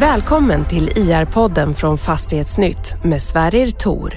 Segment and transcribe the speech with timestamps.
[0.00, 4.14] Välkommen till IR-podden från Fastighetsnytt med Sverrir Tor.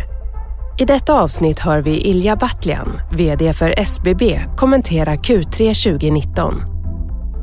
[0.78, 6.54] I detta avsnitt hör vi Ilja Batljan, VD för SBB, kommentera Q3 2019.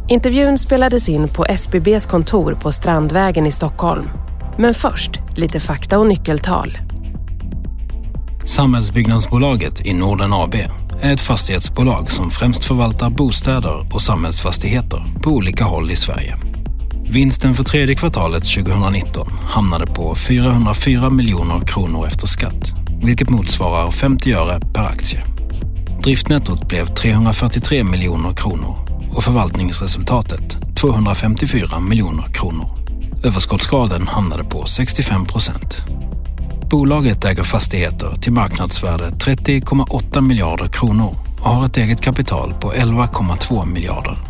[0.09, 4.09] Intervjun spelades in på SBBs kontor på Strandvägen i Stockholm.
[4.59, 6.79] Men först, lite fakta och nyckeltal.
[8.45, 10.55] Samhällsbyggnadsbolaget i Norden AB
[11.03, 16.58] är ett fastighetsbolag som främst förvaltar bostäder och samhällsfastigheter på olika håll i Sverige.
[17.11, 22.73] Vinsten för tredje kvartalet 2019 hamnade på 404 miljoner kronor efter skatt,
[23.03, 25.25] vilket motsvarar 50 öre per aktie.
[26.03, 28.77] Driftnettot blev 343 miljoner kronor
[29.15, 32.69] och förvaltningsresultatet 254 miljoner kronor.
[33.25, 35.77] Överskottsgraden hamnade på 65 procent.
[36.71, 43.67] Bolaget äger fastigheter till marknadsvärde 30,8 miljarder kronor och har ett eget kapital på 11,2
[43.67, 44.28] miljarder.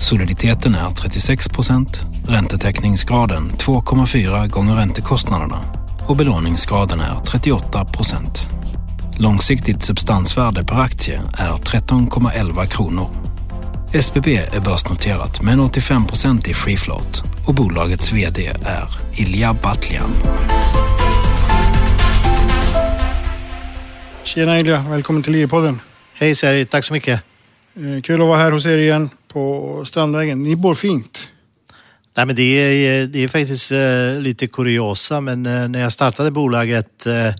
[0.00, 5.60] Soliditeten är 36 procent, räntetäckningsgraden 2,4 gånger räntekostnaderna
[6.08, 8.38] och belåningsgraden är 38 procent.
[9.18, 13.10] Långsiktigt substansvärde per aktie är 13,11 kronor.
[13.92, 19.56] SBB är börsnoterat med en 85 procent i free float och bolagets VD är Ilja
[19.62, 20.10] Batljan.
[24.24, 25.80] Tjena Ilja, välkommen till IR-podden.
[26.14, 27.20] Hej Sverige, tack så mycket.
[27.76, 30.42] Eh, Kul att vara här hos er igen på Strandvägen.
[30.42, 31.18] Ni bor fint.
[32.16, 36.30] Nej, men det, är, det är faktiskt eh, lite kuriosa, men eh, när jag startade
[36.30, 37.34] bolaget eh,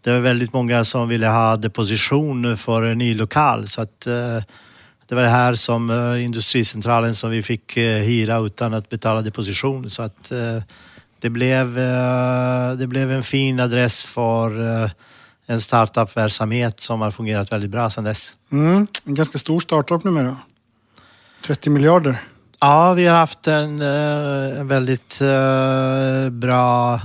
[0.00, 3.68] det var väldigt många som ville ha deposition för en ny lokal.
[3.68, 4.00] Så att,
[5.08, 5.90] det var det här som
[6.20, 9.90] industricentralen som vi fick hyra utan att betala deposition.
[9.90, 10.32] Så att,
[11.20, 11.74] det, blev,
[12.78, 14.50] det blev en fin adress för
[15.46, 18.36] en startup-verksamhet som har fungerat väldigt bra sedan dess.
[18.52, 18.86] Mm.
[19.04, 20.36] En ganska stor startup numera.
[21.46, 22.16] 30 miljarder.
[22.60, 27.00] Ja, vi har haft en, eh, en väldigt eh, bra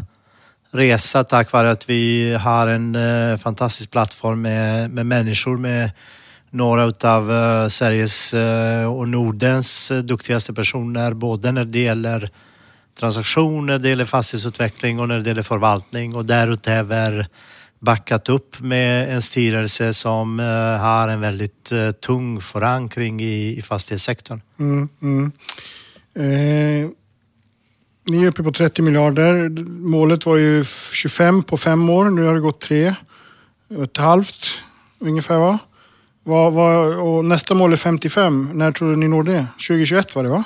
[0.72, 5.92] resa tack vare att vi har en eh, fantastisk plattform med, med människor med
[6.50, 7.30] några utav
[7.70, 8.34] Sveriges
[8.90, 12.30] och Nordens duktigaste personer, både när det gäller
[13.00, 17.28] transaktioner, när det gäller fastighetsutveckling och när det gäller förvaltning och därutöver
[17.84, 20.46] backat upp med en styrelse som eh,
[20.82, 24.42] har en väldigt eh, tung förankring i, fastighetssektorn.
[24.60, 25.32] Mm, mm.
[26.16, 26.90] Eh,
[28.06, 29.50] ni är uppe på 30 miljarder.
[29.68, 32.10] Målet var ju 25 på fem år.
[32.10, 32.96] Nu har det gått tre
[33.78, 34.46] och ett halvt
[35.00, 35.60] ungefär va?
[36.24, 38.50] Vad, vad, och nästa mål är 55.
[38.54, 39.48] När tror du ni når det?
[39.68, 40.44] 2021 var det va?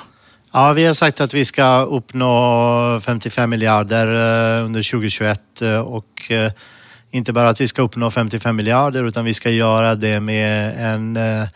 [0.52, 6.32] Ja, vi har sagt att vi ska uppnå 55 miljarder eh, under 2021 eh, och
[7.10, 11.16] inte bara att vi ska uppnå 55 miljarder utan vi ska göra det med en
[11.16, 11.48] eh,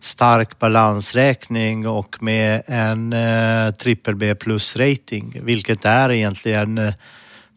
[0.00, 6.94] stark balansräkning och med en eh, trippel B plus rating, vilket är egentligen eh,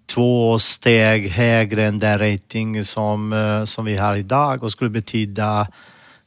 [0.06, 5.68] två steg högre än den rating som, som vi har idag och skulle betyda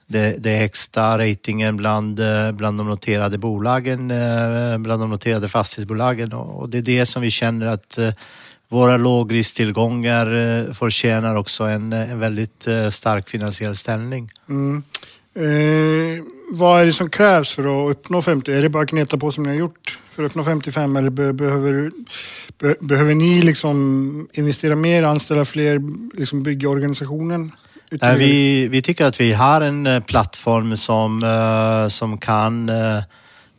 [0.07, 2.21] det, det högsta ratingen bland,
[2.53, 4.09] bland de noterade bolagen,
[4.83, 6.33] bland de noterade fastighetsbolagen.
[6.33, 7.99] Och det är det som vi känner att
[8.69, 14.31] våra lågrisktillgångar eh, förtjänar också en, en väldigt eh, stark finansiell ställning.
[14.49, 14.83] Mm.
[15.35, 18.53] Eh, vad är det som krävs för att uppnå 50?
[18.53, 21.11] Är det bara att gneta på som ni har gjort för att uppnå 55 eller
[21.11, 21.91] be, behöver,
[22.59, 25.81] be, behöver ni liksom investera mer, anställa fler,
[26.17, 27.53] liksom bygga organisationen?
[27.91, 33.03] Nej, vi, vi tycker att vi har en eh, plattform som, eh, som kan eh,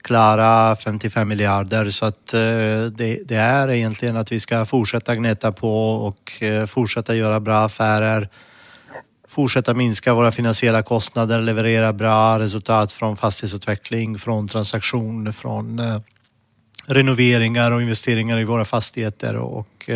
[0.05, 5.51] klara 55 miljarder så att eh, det, det är egentligen att vi ska fortsätta gneta
[5.51, 8.29] på och eh, fortsätta göra bra affärer,
[9.27, 15.99] fortsätta minska våra finansiella kostnader, leverera bra resultat från fastighetsutveckling, från transaktion, från eh,
[16.87, 19.89] renoveringar och investeringar i våra fastigheter och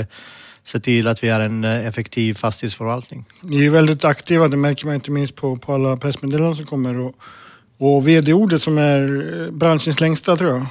[0.64, 3.26] se till att vi har en effektiv fastighetsförvaltning.
[3.42, 7.00] Ni är väldigt aktiva, det märker man inte minst på, på alla pressmeddelanden som kommer.
[7.00, 7.16] Och,
[7.80, 10.66] och vd-ordet som är eh, branschens längsta tror jag.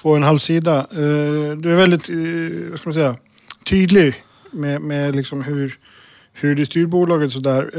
[0.00, 0.78] Två och en halv sida.
[0.78, 3.16] Eh, du är väldigt, eh, vad ska man säga,
[3.64, 4.14] tydlig
[4.50, 5.78] med, med liksom hur,
[6.32, 7.70] hur du styr bolaget och sådär.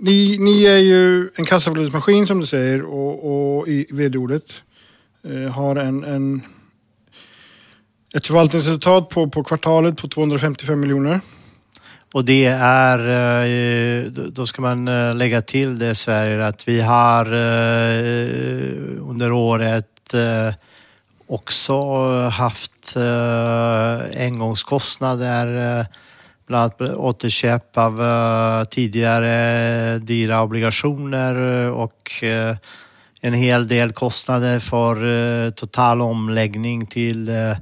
[0.00, 4.54] Ni, ni är ju en kassaflödesmaskin som du säger och, och i vd-ordet
[5.54, 6.42] har en, en,
[8.14, 11.20] ett förvaltningsresultat på, på kvartalet på 255 miljoner.
[12.16, 17.26] Och det är, eh, då- ska man eh, lägga till det Sverige att vi har
[17.26, 19.86] eh, under året
[21.26, 21.74] också
[22.28, 22.96] haft
[24.16, 25.86] engångskostnader,
[26.46, 31.34] bland annat återköp av tidigare dyra obligationer
[31.70, 32.24] och
[33.20, 37.56] en hel del kostnader för total omläggning till eh,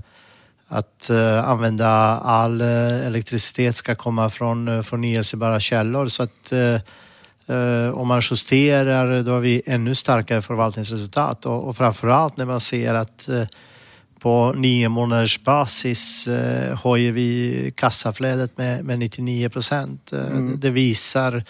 [0.69, 1.89] att uh, använda
[2.19, 6.07] all uh, elektricitet ska komma från uh, förnyelsebara källor.
[6.09, 6.53] Så att
[7.93, 12.95] om man justerar då har vi ännu starkare förvaltningsresultat och, och framförallt när man ser
[12.95, 13.29] att
[14.25, 20.13] på nio månaders basis eh, höjer vi kassaflödet med, med 99 procent.
[20.13, 20.61] Mm.
[20.61, 21.45] Det visar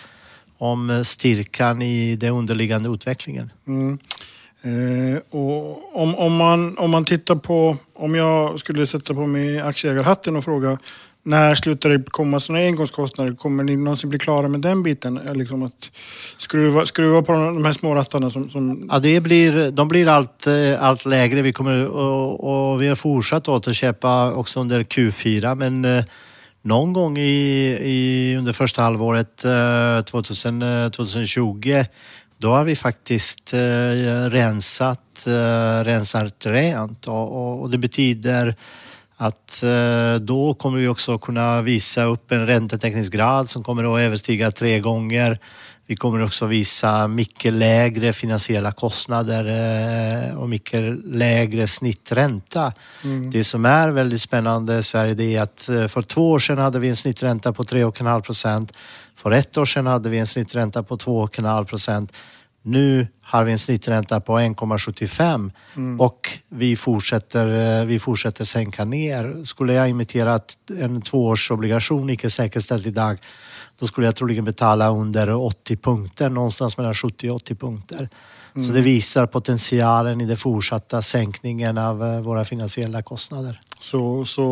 [0.58, 3.52] om styrkan i den underliggande utvecklingen.
[3.66, 3.98] Mm.
[4.64, 9.60] Eh, och om, om, man, om man tittar på, om jag skulle sätta på mig
[9.60, 10.78] aktieägarhatten och fråga
[11.26, 13.32] när slutar det komma sådana engångskostnader?
[13.32, 15.20] Kommer ni någonsin bli klara med den biten?
[15.34, 15.90] Liksom att
[16.38, 18.50] skruva, skruva på de här små rastarna som...
[18.50, 18.88] som...
[18.92, 21.42] Ja, det blir, de blir allt, eh, allt lägre.
[21.42, 26.04] Vi kommer och, och vi har fortsatt återköpa också under Q4 men eh,
[26.62, 31.84] någon gång i, i, under första halvåret eh, 2000, 2020 eh,
[32.44, 33.58] då har vi faktiskt eh,
[34.28, 38.56] rensat, eh, rensat rent och, och, det betyder
[39.16, 44.50] att eh, då kommer vi också kunna visa upp en räntetäckningsgrad som kommer att överstiga
[44.50, 45.38] tre gånger.
[45.86, 49.44] Vi kommer också visa mycket lägre finansiella kostnader
[50.36, 52.72] och mycket lägre snittränta.
[53.04, 53.30] Mm.
[53.30, 55.60] Det som är väldigt spännande i Sverige det är att
[55.92, 58.72] för två år sedan hade vi en snittränta på 3,5 procent.
[59.16, 62.12] För ett år sedan hade vi en snittränta på 2,5 procent.
[62.66, 66.00] Nu har vi en snittränta på 1,75 mm.
[66.00, 69.44] och vi fortsätter, eh, vi fortsätter sänka ner.
[69.44, 70.40] Skulle jag imitera
[70.78, 73.18] en tvåårsobligation icke säkerställd idag,
[73.78, 78.08] då skulle jag troligen betala under 80 punkter, någonstans mellan 70 och 80 punkter.
[78.54, 78.66] Mm.
[78.66, 83.60] Så det visar potentialen i den fortsatta sänkningen av eh, våra finansiella kostnader.
[83.80, 84.42] Så, så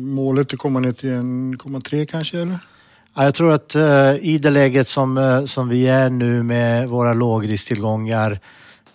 [0.00, 2.58] målet är att komma ner till 1,3 kanske eller?
[3.22, 7.12] Jag tror att uh, i det läget som, uh, som vi är nu med våra
[7.12, 8.40] lågrisktillgångar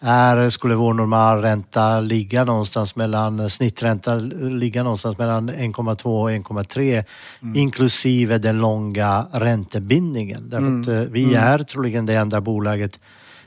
[0.01, 7.04] är, skulle vår normalränta ligga någonstans mellan, snittränta ligga någonstans mellan 1,2 och 1,3
[7.42, 7.56] mm.
[7.56, 10.50] inklusive den långa räntebindningen.
[10.50, 10.81] Därför mm.
[10.81, 11.44] att uh, vi mm.
[11.44, 13.00] är troligen det enda bolaget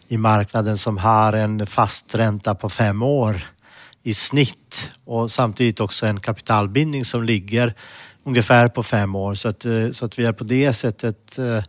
[0.09, 3.47] i marknaden som har en fast ränta på fem år
[4.03, 7.75] i snitt och samtidigt också en kapitalbindning som ligger
[8.25, 9.35] ungefär på fem år.
[9.35, 11.63] Så att, eh, så att vi är på det sättet eh,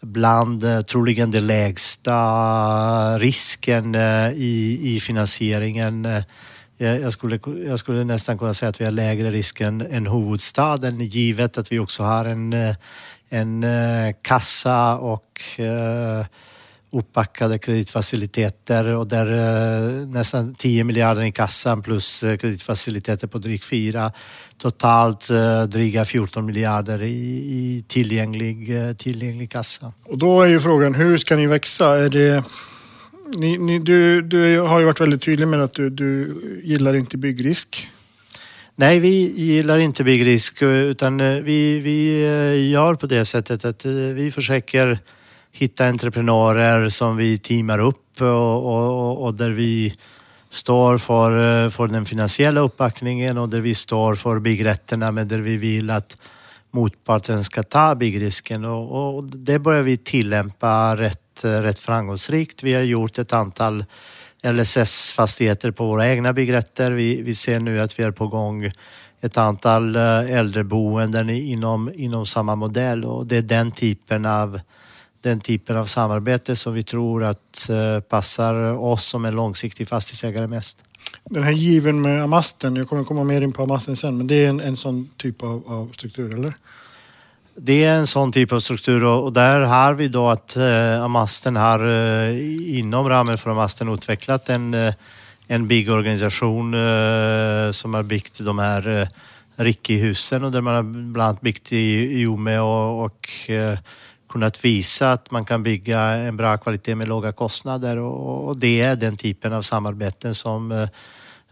[0.00, 3.94] bland eh, troligen den lägsta risken
[4.34, 6.22] i, i finansieringen.
[6.76, 11.00] Jag skulle, jag skulle nästan kunna säga att vi har lägre risk än, än huvudstaden
[11.00, 12.74] givet att vi också har en,
[13.28, 13.64] en
[14.22, 15.40] kassa och
[16.92, 23.64] uppbackade kreditfaciliteter och där eh, nästan 10 miljarder i kassan plus eh, kreditfaciliteter på drygt
[23.64, 24.12] 4.
[24.58, 28.68] Totalt eh, dryga 14 miljarder i, i tillgänglig,
[28.98, 29.92] tillgänglig kassa.
[30.04, 31.98] Och då är ju frågan, hur ska ni växa?
[31.98, 32.44] Är det...
[33.36, 37.16] Ni, ni, du, du har ju varit väldigt tydlig med att du, du gillar inte
[37.16, 37.88] byggrisk.
[38.76, 44.98] Nej, vi gillar inte byggrisk utan vi, vi gör på det sättet att vi försöker
[45.52, 49.96] hitta entreprenörer som vi teamar upp och, och, och där vi
[50.50, 55.38] står för, eh, för den finansiella uppbackningen och där vi står för byggrätterna men där
[55.38, 56.16] vi vill att
[56.70, 62.62] motparten ska ta byggrisken och, och det börjar vi tillämpa rätt, rätt framgångsrikt.
[62.62, 63.84] Vi har gjort ett antal
[64.42, 66.92] LSS-fastigheter på våra egna byggrätter.
[66.92, 68.70] Vi, vi ser nu att vi är på gång
[69.20, 74.60] ett antal eh, äldreboenden inom, inom samma modell och det är den typen av
[75.22, 80.46] den typen av samarbete som vi tror att eh, passar oss som en långsiktig fastighetsägare
[80.46, 80.84] mest.
[81.24, 84.44] Den här given med Amasten, jag kommer komma mer in på Amasten sen, men det
[84.44, 86.54] är en, en sån typ av, av struktur, eller?
[87.54, 91.56] Det är en sån typ av struktur och, där har vi då att eh, Amasten
[91.56, 94.94] har eh, inom ramen för Amasten utvecklat en, eh,
[95.46, 99.08] en byggorganisation eh, som har byggt de här eh,
[99.56, 103.78] Ricki-husen och där man har bland annat byggt i, i Umeå och, och eh,
[104.32, 108.96] kunnat visa att man kan bygga en bra kvalitet med låga kostnader och, det är
[108.96, 110.88] den typen av samarbeten som eh,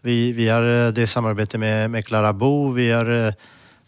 [0.00, 3.34] vi, vi har eh, det samarbete med, med Klara Bo, vi har eh,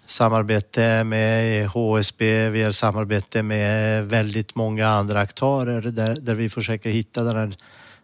[0.07, 6.91] samarbete med HSB, vi har samarbete med väldigt många andra aktörer där, där vi försöker
[6.91, 7.57] hitta den här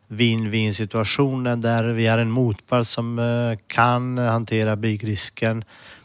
[0.09, 5.65] win-win situationen där vi är en motpart som kan hantera byggrisken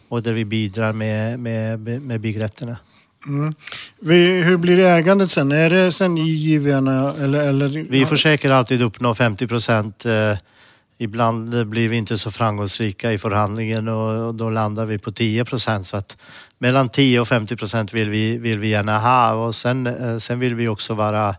[0.09, 2.77] och där vi bidrar med, med, med byggrätterna.
[3.27, 3.55] Mm.
[3.99, 5.51] Vi, hur blir ägandet sen?
[5.51, 7.67] Är det sen i givarna eller, eller?
[7.89, 10.05] Vi försöker alltid uppnå 50 procent.
[10.05, 10.37] Eh,
[10.97, 15.87] ibland blir vi inte så framgångsrika i förhandlingen och då landar vi på 10 procent.
[15.87, 16.17] Så att
[16.57, 20.39] mellan 10 och 50 procent vill vi, vill vi gärna ha och sen, eh, sen
[20.39, 21.35] vill vi också vara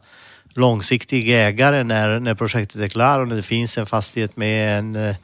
[0.54, 4.96] långsiktig ägare när, när projektet är klart och när det finns en fastighet med en
[4.96, 5.16] eh,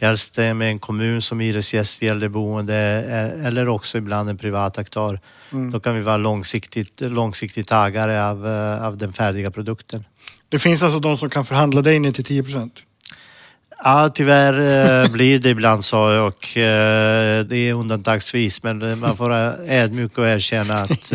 [0.00, 2.76] Helst med en kommun som hyresgäst i äldreboende
[3.44, 5.20] eller också ibland en privat aktör.
[5.52, 5.70] Mm.
[5.70, 8.46] Då kan vi vara långsiktigt, långsiktigt tagare av,
[8.86, 10.04] av den färdiga produkten.
[10.48, 12.74] Det finns alltså de som kan förhandla dig ner till 10 procent?
[13.84, 20.18] Ja, tyvärr blir det ibland så och det är undantagsvis men man får vara ödmjuk
[20.18, 21.10] och erkänna att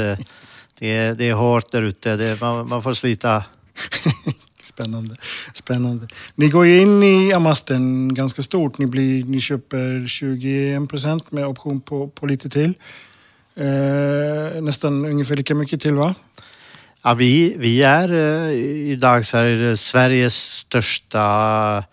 [0.80, 2.38] det är, det är hårt där ute.
[2.42, 3.44] Man, man får slita.
[4.76, 5.16] Spännande.
[5.54, 6.08] Spännande.
[6.36, 8.78] Ni går ju in i Amasten ganska stort.
[8.78, 12.74] Ni, blir, ni köper 21 procent med option på, på lite till.
[13.56, 16.16] Eh, nästan ungefär lika mycket till va?
[17.04, 18.54] Ja, vi, vi är eh,
[18.92, 21.84] idag så är Sveriges största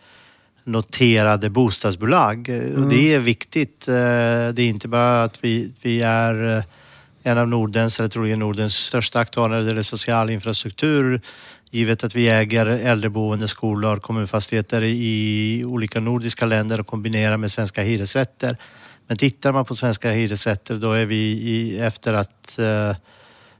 [0.64, 2.48] noterade bostadsbolag.
[2.48, 2.82] Mm.
[2.82, 3.88] Och det är viktigt.
[3.88, 6.64] Eh, det är inte bara att vi, vi är eh,
[7.22, 11.20] en av Nordens, eller troligen Nordens största aktörer när det gäller social infrastruktur.
[11.74, 17.82] Givet att vi äger äldreboende, skolor, kommunfastigheter i olika nordiska länder och kombinerar med svenska
[17.82, 18.56] hyresrätter.
[19.06, 22.96] Men tittar man på svenska hyresrätter då är vi i, efter att eh,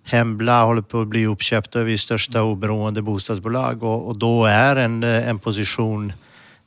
[0.04, 4.44] Hembla håller på att bli uppköpt, då är vi största oberoende bostadsbolag och, och då
[4.44, 6.12] är en, eh, en position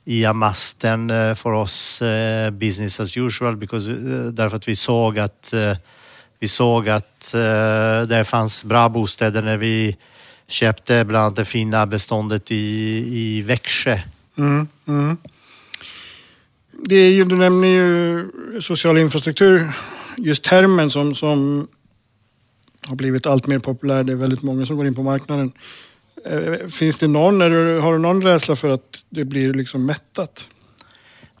[0.04, 3.96] i Amasten eh, för oss eh, business as usual because, eh,
[4.32, 5.76] därför att vi såg att eh,
[6.38, 7.40] vi såg att eh,
[8.08, 9.96] där fanns bra bostäder när vi
[10.48, 12.56] köpte bland annat det fina beståndet i,
[13.12, 13.98] i Växjö.
[14.38, 15.16] Mm, mm.
[16.88, 18.26] Det är ju, du nämner ju
[18.60, 19.72] social infrastruktur,
[20.16, 21.68] just termen som, som
[22.86, 24.04] har blivit allt mer populär.
[24.04, 25.52] Det är väldigt många som går in på marknaden.
[26.24, 27.40] Eh, finns det någon,
[27.80, 30.46] har du någon rädsla för att det blir liksom mättat?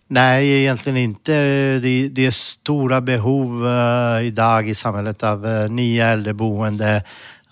[0.08, 1.32] Nej, egentligen inte.
[1.78, 7.02] Det, det är stora behov uh, idag i samhället av uh, nya äldreboende,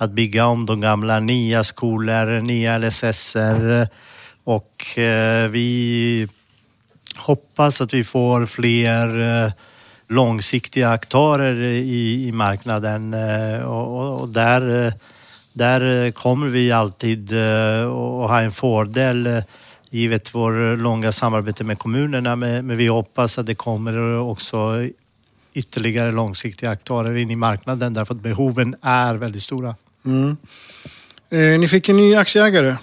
[0.05, 3.37] att bygga om de gamla, nya skolor, nya LSS.
[4.45, 6.29] och eh, vi
[7.17, 9.53] hoppas att vi får fler eh,
[10.09, 14.93] långsiktiga aktörer i, i marknaden eh, och, och, där,
[15.53, 19.43] där kommer vi alltid att ha en fördel
[19.91, 22.37] givet vårt långa samarbete med kommunerna.
[22.37, 24.89] Men vi hoppas att det kommer också
[25.55, 29.75] ytterligare långsiktiga aktörer in i marknaden därför att behoven är väldigt stora.
[30.05, 30.37] Mm.
[31.31, 32.77] Eh, ni fick en ny aktieägare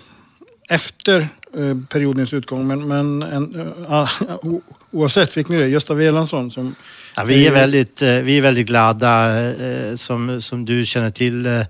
[0.70, 4.10] efter eh, periodens utgång, men, men en, eh,
[4.92, 5.68] oavsett fick ni det.
[5.68, 6.76] Gösta Welansson som...
[7.16, 9.40] Ja, vi, är väldigt, eh, vi är väldigt glada.
[9.50, 11.62] Eh, som, som du känner till eh,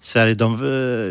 [0.00, 0.58] Sverige, de,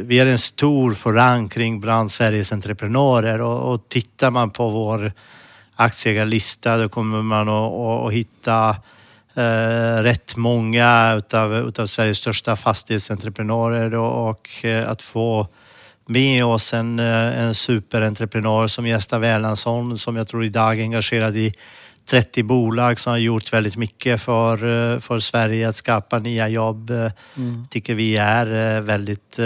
[0.07, 5.12] vi är en stor förankring bland Sveriges entreprenörer och, och tittar man på vår
[5.75, 8.75] aktieägarlista då kommer man att hitta
[9.35, 15.47] eh, rätt många utav, utav Sveriges största fastighetsentreprenörer och, och eh, att få
[16.07, 21.35] med oss en, eh, en superentreprenör som Gösta Wälansson som jag tror idag är engagerad
[21.35, 21.53] i
[22.09, 26.91] 30 bolag som har gjort väldigt mycket för, eh, för Sverige att skapa nya jobb.
[27.38, 27.65] Mm.
[27.69, 29.39] tycker vi är väldigt,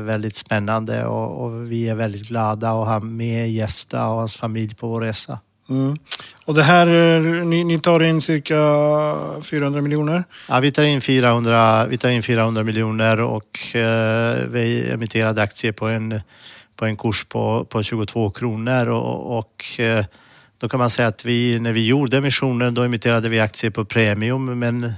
[0.00, 4.74] väldigt spännande och, och, vi är väldigt glada att ha med Gästa och hans familj
[4.74, 5.38] på vår resa.
[5.68, 5.98] Mm.
[6.44, 8.54] Och det här, eh, ni, ni, tar in cirka
[9.42, 10.24] 400 miljoner?
[10.48, 15.72] Ja, vi tar in 400, vi tar in 400 miljoner och eh, vi emitterade aktier
[15.72, 16.20] på en,
[16.76, 20.04] på en kurs på, på 22 kronor och, och eh,
[20.58, 23.84] då kan man säga att vi, när vi gjorde emissionen, då emitterade vi aktier på
[23.84, 24.92] premium, men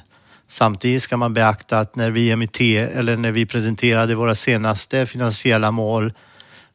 [0.48, 5.70] samtidigt ska man beakta att när vi, emitter, eller när vi presenterade våra senaste finansiella
[5.70, 6.12] mål,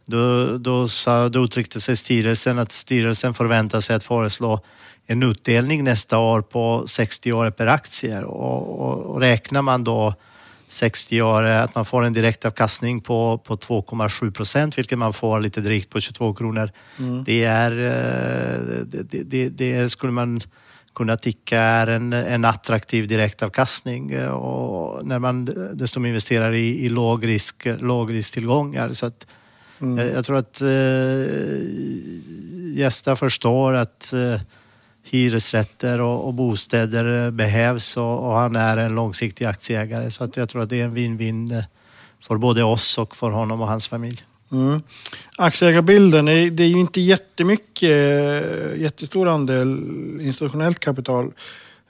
[0.10, 4.62] då, då, sa, då uttryckte sig styrelsen att styrelsen förväntar sig att föreslå
[5.06, 10.14] en utdelning nästa år på 60 öre per aktie och, och, och räknar man då
[10.68, 15.62] 60 år, att man får en direktavkastning på, på 2,7 procent, vilket man får lite
[15.62, 16.72] drygt på 22 kronor.
[17.00, 17.24] Mm.
[17.24, 20.42] Det, är, eh, det, det, det, skulle man
[20.96, 27.68] kunna tycka är en, en attraktiv direktavkastning och när man dessutom investerar i, i lågrisk,
[27.80, 28.94] lågrisktillgångar.
[28.94, 29.28] Så att,
[29.82, 29.98] mm.
[29.98, 30.68] jag, jag, tror att eh,
[32.78, 34.42] gäster förstår att eh,
[35.04, 40.12] hyresrätter och, och bostäder behövs och, och, han är en långsiktig aktieägare.
[40.12, 41.64] Så att jag tror att det är en win-win
[42.22, 44.24] för både oss och för honom och hans familj.
[44.52, 44.82] Mm.
[45.38, 47.90] Aktieägarbilden, är, det är ju inte jättemycket,
[48.78, 49.80] jättestor andel
[50.22, 51.32] institutionellt kapital.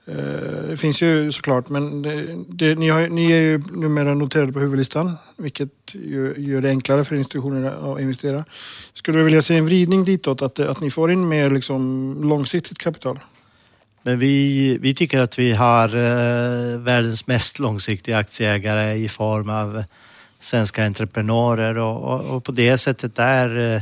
[0.10, 4.54] Eh, det finns ju såklart, men det, det, ni, har, ni, är ju numera noterade
[4.54, 8.46] på huvudlistan, vilket ju, gör det enklare för institutioner att investera.
[8.94, 12.78] Skulle du vilja se en vridning ditåt, att, att ni får in mer liksom, långsiktigt
[12.78, 13.20] kapital?
[14.01, 19.84] Men vi, vi tycker att vi har eh, världens mest långsiktiga aktieägare i form av
[20.39, 23.82] svenska entreprenörer och, och, och på det sättet är eh,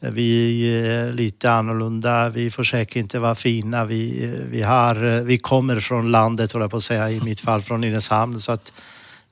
[0.00, 3.84] vi är lite annorlunda, vi försöker inte vara fina.
[3.84, 7.62] Vi, vi, har, vi kommer från landet, håller jag på att säga, i mitt fall
[7.62, 8.40] från Nynäshamn.
[8.40, 8.72] Så att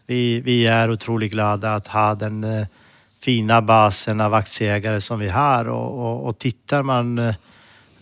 [0.06, 2.66] vi, vi är otroligt glada att ha den eh,
[3.20, 7.34] fina basen av aktieägare som vi har och, och, och tittar man eh,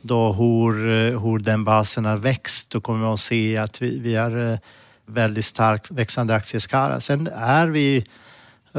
[0.02, 3.99] då hur, eh, hur den basen har växt, då kommer man att se att vi,
[3.99, 4.59] vi är
[5.06, 7.00] väldigt starkt växande aktieskara.
[7.00, 8.04] Sen är vi Eh,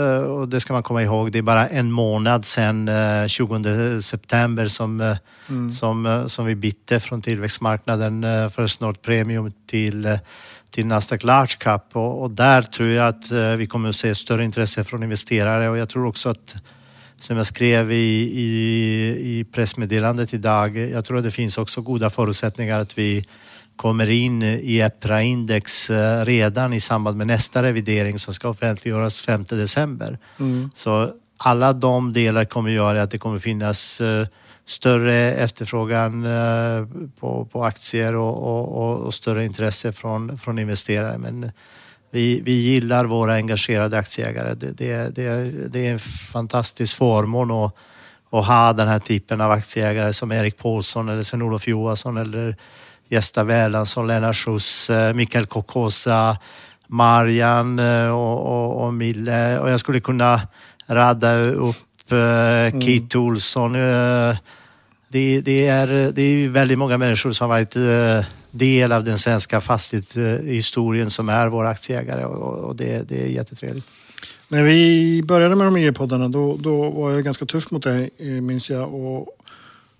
[0.04, 2.90] och det ska man komma ihåg, det är bara en månad sedan
[3.28, 5.18] 20 september som, eh,
[5.50, 5.72] mm.
[5.72, 8.22] som, eh, som vi bytte från tillväxtmarknaden
[8.52, 10.20] för Snort Premium till,
[10.70, 14.44] till Nasdaq Large Cap och, och, där tror jag att vi kommer att se större
[14.44, 16.56] intresse från investerare och jag tror också att
[17.20, 22.10] som jag skrev i, i, i pressmeddelandet idag, jag tror att det finns också goda
[22.10, 23.26] förutsättningar att vi
[23.76, 29.44] kommer in i EPRA-index eh, redan i samband med nästa revidering som ska offentliggöras 5
[29.50, 30.18] december.
[30.40, 30.70] Mm.
[30.76, 34.28] Så alla de delar kommer göra att det kommer finnas eh,
[34.66, 36.88] större efterfrågan eh,
[37.20, 38.38] på, på aktier och,
[38.78, 41.18] och, och, större intresse från, från investerare.
[41.18, 41.52] Men
[42.12, 44.54] vi, vi gillar våra engagerade aktieägare.
[44.54, 47.76] Det, det, det, det är en fantastisk förmån att,
[48.30, 52.56] att ha den här typen av aktieägare som Erik Paulsson eller Sven-Olof Johansson eller
[53.10, 56.38] Gösta Wälansson, Lennart Schuss, eh, Mikael Kokosa,
[56.88, 60.42] Marian eh, och, och, och, Mille och jag skulle kunna
[60.88, 62.82] rada upp eh, mm.
[62.82, 63.74] Kit Olsson.
[65.08, 67.76] Det, det, är, det är väldigt många människor som har varit
[68.52, 73.86] del av den svenska fastighetshistorien som är våra aktieägare och, och det, det är jättetrevligt.
[74.48, 78.10] När vi började med de EU-poddarna då, då var jag ganska tuff mot dig
[78.42, 78.94] minns jag.
[78.94, 79.28] Och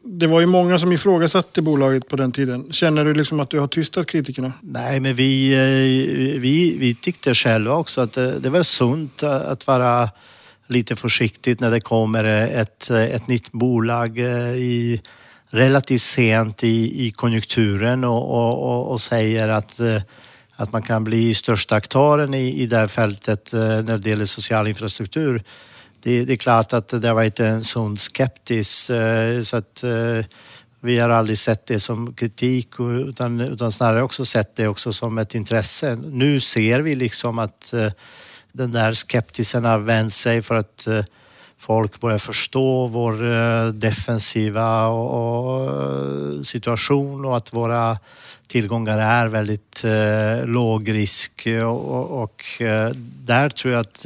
[0.06, 2.72] det var ju många som ifrågasatte bolaget på den tiden.
[2.72, 4.54] Känner du liksom att du har tystat kritikerna?
[4.62, 9.68] Nej, men vi, eh, vi, vi tyckte själva också att det, det var sunt att
[9.68, 10.10] vara
[10.68, 15.02] lite försiktigt när det kommer eh, ett, ett nytt bolag i,
[15.50, 19.80] relativt sent i, i konjunkturen och, och, och, och säger att,
[20.56, 24.68] att man kan bli största aktören i, i det här fältet när det gäller social
[24.68, 25.44] infrastruktur
[26.06, 30.26] det, det, är klart att det har varit en sån skeptisk eh, så att eh,
[30.80, 35.18] vi har aldrig sett det som kritik utan, utan snarare också sett det också som
[35.18, 35.96] ett intresse.
[35.96, 37.92] Nu ser vi liksom att eh,
[38.52, 40.88] den där skeptisen har vänt sig för att
[41.58, 44.90] folk börjar förstå vår defensiva
[46.44, 47.98] situation och att våra
[48.48, 49.84] tillgångar är väldigt
[50.44, 52.44] låg risk och
[53.26, 54.06] där tror jag att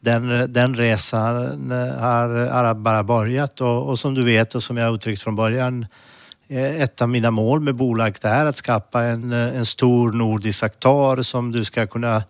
[0.00, 3.60] den, den resan har, har bara börjat.
[3.60, 5.86] Och, och, som du vet och som jag uttryckt från början
[6.48, 10.62] eh, ett av mina mål med bolaget är att skapa en, eh, en stor nordisk
[10.62, 12.22] aktör som du ska kunna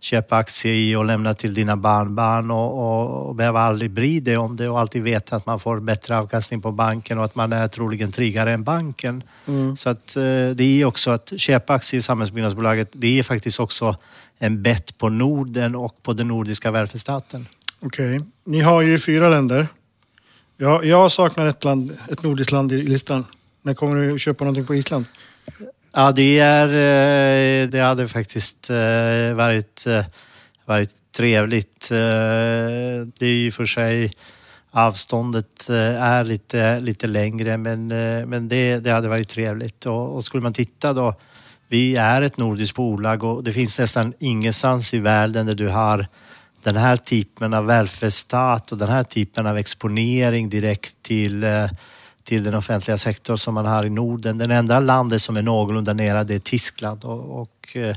[0.00, 4.36] köpa aktier i och lämna till dina barnbarn och, och, och behöva aldrig bry dig
[4.36, 7.52] om det och alltid veta att man får bättre avkastning på banken och att man
[7.52, 9.22] är troligen tryggare än banken.
[9.46, 9.76] Mm.
[9.76, 10.22] Så att eh,
[10.54, 13.96] det är också att köpa aktier i samhällsbyggnadsbolaget, det är faktiskt också
[14.38, 17.46] en bett på Norden och på den nordiska välfärdsstaten.
[17.80, 18.28] Okej, okay.
[18.44, 19.68] ni har ju fyra länder.
[20.56, 23.24] Jag, jag saknar ett, land, ett nordiskt land i listan.
[23.62, 25.04] När kommer du köpa någonting på Island?
[25.92, 30.04] Ja, det, är, eh, det hade faktiskt eh, varit, eh,
[30.64, 31.88] varit trevligt.
[31.88, 34.12] Det är ju för sig
[34.70, 37.86] avståndet är lite, lite längre men,
[38.28, 39.86] men det, det hade varit trevligt.
[39.86, 41.14] Och, och skulle man titta då,
[41.68, 46.06] vi är ett nordiskt bolag och det finns nästan ingenstans i världen där du har
[46.62, 51.44] den här typen av välfärdsstat och den här typen av exponering direkt till
[52.30, 54.38] till den offentliga sektorn som man har i Norden.
[54.38, 57.96] Den enda landet som är någorlunda nära det är Tyskland och, och eh,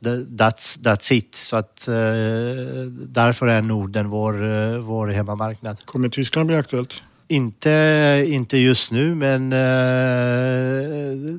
[0.00, 1.34] that's, that's it.
[1.34, 1.94] Så att uh,
[2.90, 5.86] därför är Norden vår, uh, vår hemmamarknad.
[5.86, 7.02] Kommer Tyskland bli aktuellt?
[7.28, 9.50] Inte, inte just nu men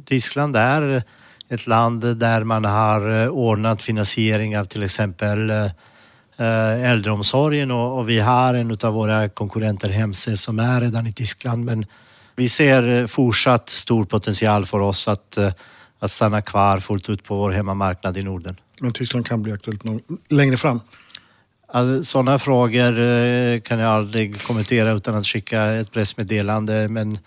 [0.05, 1.03] Tyskland är
[1.49, 5.51] ett land där man har ordnat finansiering av till exempel
[6.37, 11.65] äldreomsorgen och, och vi har en av våra konkurrenter Hemse som är redan i Tyskland
[11.65, 11.85] men
[12.35, 15.51] vi ser eh, fortsatt stor potential för oss att, eh,
[15.99, 18.59] att stanna kvar fullt ut på vår hemmamarknad i Norden.
[18.79, 19.83] Men Tyskland kan bli aktuellt
[20.29, 20.81] längre fram?
[22.03, 27.17] Sådana frågor eh, kan jag aldrig kommentera utan att skicka ett pressmeddelande men,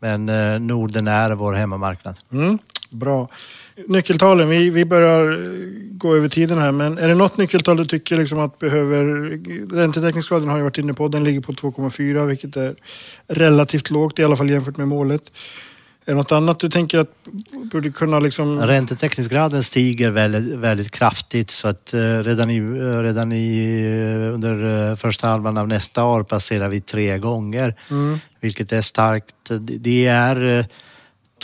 [0.00, 0.26] men
[0.66, 2.18] Norden är vår hemmamarknad.
[2.32, 2.58] Mm,
[2.90, 3.28] bra.
[3.88, 5.38] Nyckeltalen, vi, vi börjar
[5.90, 9.04] gå över tiden här, men är det något nyckeltal du tycker liksom att behöver...
[9.76, 12.74] Räntetäckningsgraden har jag varit inne på, den ligger på 2,4 vilket är
[13.28, 15.22] relativt lågt, i alla fall jämfört med målet.
[16.08, 17.10] Är det något annat du tänker att
[17.72, 18.60] borde kunna liksom...
[18.60, 22.60] Räntetäckningsgraden stiger väldigt, väldigt kraftigt så att eh, redan, i,
[23.02, 28.18] redan i, eh, under eh, första halvan av nästa år passerar vi tre gånger, Mm.
[28.40, 29.34] vilket är starkt.
[29.60, 30.64] Det är eh,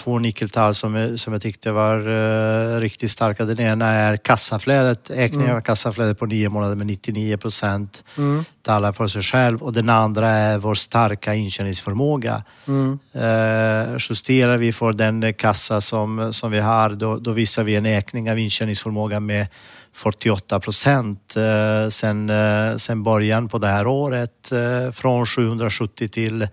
[0.04, 3.44] två nyckeltal som, som jag tyckte var uh, riktigt starka.
[3.44, 5.56] Den ena är kassaflödet, ökningen Mm.
[5.56, 8.44] av kassaflödet på nio månader med 99 procent Mm.
[8.62, 12.42] talar för sig själv och den andra är vår starka intjäningsförmåga.
[12.66, 12.98] Mm.
[13.12, 17.86] Eh, justerar vi för den kassa som, som vi har, då, då visar vi en
[17.86, 19.46] ökning av intjäningsförmåga med
[19.94, 22.30] 48 procent eh, sen,
[22.78, 24.52] sen början på det här året.
[24.92, 26.48] Från 770 till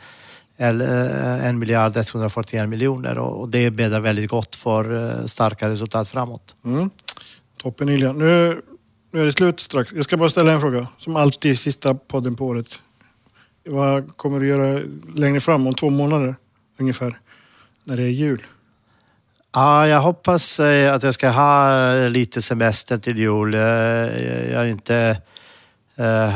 [0.59, 6.07] el- eh, 1 miljard 141 miljoner och, det bäddar väldigt gott för eh, starka resultat
[6.07, 6.55] framåt.
[6.65, 6.89] Mm.
[7.57, 8.13] Toppen Ilja.
[8.13, 8.61] Nu,
[9.11, 9.91] nu är det slut strax.
[9.95, 10.87] Jag ska bara ställa en fråga.
[10.97, 12.79] Som alltid sista podden på året.
[13.65, 14.81] Vad kommer du göra
[15.15, 15.67] längre fram?
[15.67, 16.35] Om två månader
[16.79, 17.19] ungefär.
[17.83, 18.43] När det är jul.
[19.53, 23.53] Ja, jag hoppas eh, att jag ska ha eh, lite semester till jul.
[23.53, 23.59] Eh,
[24.51, 25.21] Jag har inte
[25.95, 26.29] eh,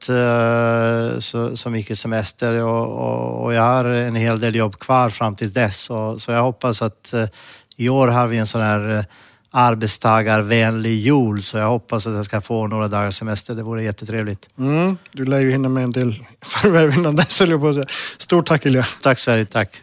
[0.00, 4.78] haft eh, så, så mycket semester och, och, och jag har en hel del jobb
[4.78, 5.80] kvar fram till dess.
[5.80, 7.28] Så, så jag hoppas att eh,
[7.76, 9.04] i år har vi en sån här eh,
[9.50, 13.54] arbetstagarvänlig jul så jag hoppas att jag ska få några dagars semester.
[13.54, 14.48] Det vore jättetrevligt.
[14.58, 14.98] Mm.
[15.12, 17.86] Du lär ju hinna med en del förvärv innan dess höll jag på att säga.
[18.18, 18.86] Stort tack Ilja.
[19.02, 19.82] Tack Sverige, tack.